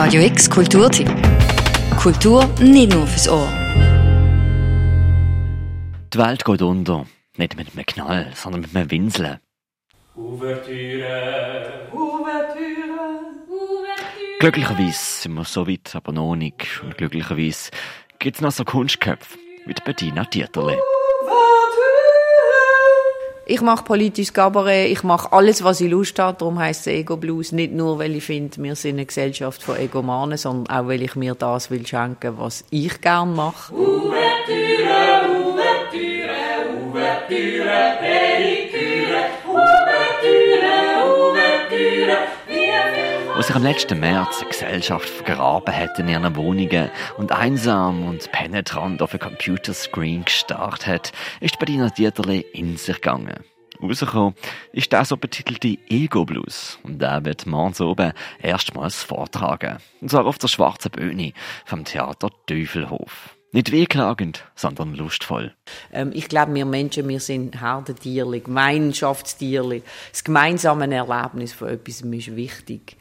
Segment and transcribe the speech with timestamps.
[0.00, 1.10] Radio X Kulturtipp.
[2.00, 3.48] Kultur nicht nur fürs Ohr.
[6.14, 7.04] Die Welt geht unter.
[7.36, 9.38] Nicht mit einem Knall, sondern mit einem Winseln.
[10.14, 13.10] Ouvertüre, Ouvertüre,
[13.48, 14.38] Ouvertüre.
[14.38, 16.80] Glücklicherweise sind wir so weit, aber noch nicht.
[16.84, 17.72] Und glücklicherweise
[18.20, 19.36] gibt es noch so Kunstköpfe
[19.66, 20.78] wie die Bettina Dieterle.
[23.50, 27.16] Ich mache politisches Kabarett, ich mache alles, was ich Lust habe, darum heisst es Ego
[27.16, 27.50] Blues.
[27.50, 31.16] Nicht nur, weil ich finde, wir sind eine Gesellschaft von Egomanen, sondern auch, weil ich
[31.16, 33.72] mir das will schenken, was ich gerne mache.
[43.48, 49.00] Sich am letzten März eine Gesellschaft vergraben hat in ihren Wohnungen und einsam und penetrant
[49.00, 53.42] auf ein Computerscreen gestarrt hat, ist Bettina Dieterle in sich gegangen.
[53.80, 54.34] Rausgekommen
[54.72, 59.78] ist der so betitelte Ego Blues und der wird morgens oben erstmals vortragen.
[60.02, 61.32] Und zwar auf der schwarzen Bühne
[61.64, 63.34] vom Theater Teufelhof.
[63.52, 65.54] Nicht wehklagend, sondern lustvoll.
[65.90, 69.82] Ähm, ich glaube, wir Menschen, wir sind Herdentierli, Gemeinschaftstierli.
[70.12, 72.98] Das gemeinsame Erlebnis von etwas ist wichtig.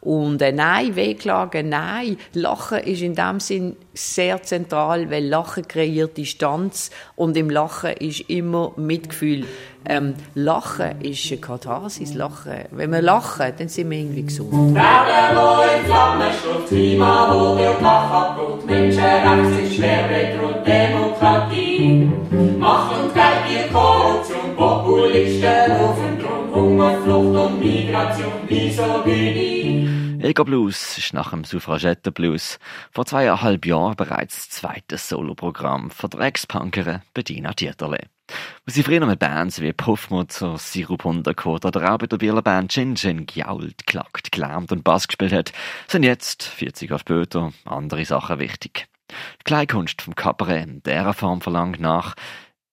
[0.00, 2.16] Und äh, nein, wehklagen, nein.
[2.32, 8.20] Lachen ist in dem Sinn sehr zentral, weil Lachen kreiert Distanz und im Lachen ist
[8.30, 9.44] immer Mitgefühl.
[9.84, 12.64] Ähm, Lachen ist eine Katharsis, Lachen.
[12.70, 14.74] Wenn wir lachen, dann sind wir irgendwie gesund.
[14.74, 22.10] Werden, wo in Flammen steht, Klima, wo wir Macht Menschenrecht sind Schwerwert und Demokratie.
[22.58, 26.19] Macht und Geld, die Korruption, Populisten, rufen drum,
[26.60, 30.20] Hunger, Flucht und Migration, Misogynie.
[30.22, 32.58] Ego Blues ist nach dem Suffragette Blues
[32.92, 38.00] vor zweieinhalb Jahren bereits das zweite Soloprogramm von der Ex-Punkerin Bettina Dieterle.
[38.28, 42.70] Wo sie früher mit Bands wie Puffmutzer, Sirup Hunderkot oder auch bei der Bieler Band
[42.70, 45.52] Gin Gin gejault, klackt, gelärmt und Bass gespielt hat,
[45.88, 48.86] sind jetzt, 40 Jahre später, andere Sachen wichtig.
[49.10, 52.16] Die Kleinkunst vom Kabarett in dieser Form verlangt nach,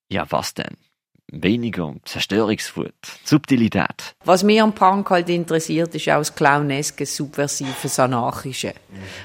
[0.10, 0.76] ja was denn?
[1.30, 2.93] Weniger Zerstörungswut,
[3.26, 4.15] Subtilität.
[4.23, 8.73] Was mich am Punk halt interessiert, ist auch das Clowneske, Subversive, das Anarchische.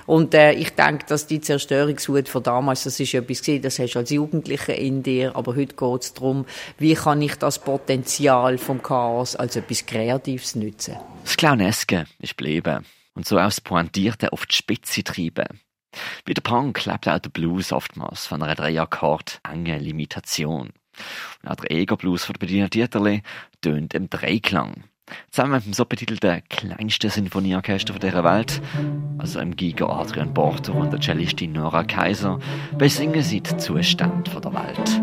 [0.06, 3.94] Und äh, ich denke, dass die Zerstörungswut von damals, das ist etwas gewesen, das hast
[3.94, 6.44] du als Jugendliche in dir, aber heute geht es darum,
[6.78, 10.96] wie kann ich das Potenzial vom Chaos als etwas Kreatives nutzen.
[11.22, 15.60] Das Clowneske ist geblieben und so auch das Pointierte auf die Spitze treiben.
[16.24, 20.72] Wie der Punk lebt auch der Blues oftmals von einer Dreiakkord engen Limitation.
[21.42, 23.22] Und auch der Ego-Blues von Bettina Dieterle
[23.60, 24.84] tönt im Dreiklang.
[25.30, 28.62] Zusammen mit dem so betitelten kleinsten Sinfonieorchester dieser Welt,
[29.19, 32.38] also im Giga Adrian Porter und der Cellistin Nora Kaiser,
[32.78, 35.00] besingen sie den Zustand der Welt.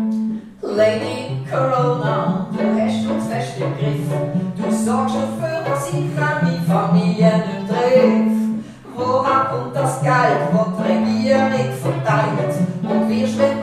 [0.62, 4.08] Lady Corona, du hast uns fest im Griff.
[4.56, 8.30] Du sorgst dafür, dass ich fremde Familien nicht treffe.
[8.94, 12.54] Woher kommt das Geld, das die Regierung verteilt?
[12.82, 13.59] Und wirst, wenn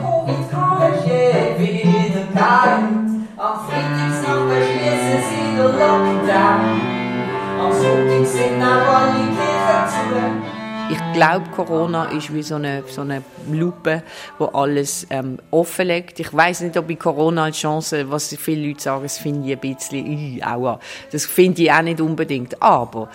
[10.90, 14.02] Ich glaube, Corona ist wie so eine, so eine Lupe,
[14.38, 16.18] wo alles ähm, offenlegt.
[16.18, 19.54] Ich weiß nicht, ob ich Corona als Chance, was viele Leute sagen, das finde ich
[19.54, 20.80] ein bisschen, ih, aua.
[21.12, 22.62] Das finde ich auch nicht unbedingt.
[22.62, 23.10] Aber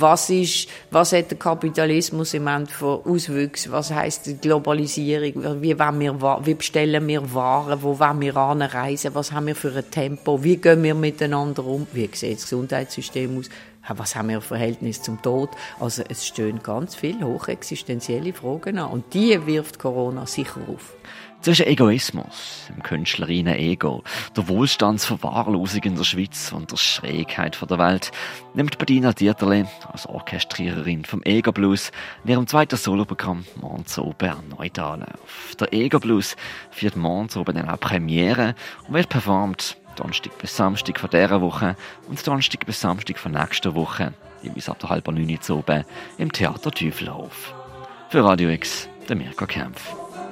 [0.00, 3.70] was ist, was hat der Kapitalismus im Moment für Auswüchse?
[3.70, 5.62] Was heißt die Globalisierung?
[5.62, 7.82] Wie, wir, wie bestellen wir Waren?
[7.82, 9.14] Wo wollen wir anreisen?
[9.14, 10.42] Was haben wir für ein Tempo?
[10.42, 11.86] Wie gehen wir miteinander um?
[11.92, 13.48] Wie sieht das Gesundheitssystem aus?
[13.88, 15.50] Was haben wir für Verhältnis zum Tod?
[15.78, 20.94] Also es stehen ganz viele hochexistenzielle Fragen an und die wirft Corona sicher auf.
[21.44, 24.02] Zwischen Egoismus, dem künstlerischen Ego,
[24.34, 28.12] der Wohlstandsverwahrlosung in der Schweiz und der Schrägheit der Welt
[28.54, 31.92] nimmt Bettina Dieterle als Orchestriererin vom Ego Blues
[32.24, 35.02] in ihrem zweiten Soloprogramm oben erneut an.
[35.02, 36.34] Auf der Ego Blues
[36.70, 38.54] führt Morgens oben dann auch Premiere
[38.88, 41.76] und wird performt Donnerstag bis Samstag von dieser Woche
[42.08, 45.84] und Donnerstag bis Samstag von nächster Woche, jeweils ab der halben neun Uhr oben
[46.16, 47.52] im Theater Teufelhof.
[48.08, 50.03] Für Radio X, der Mirko Kempf.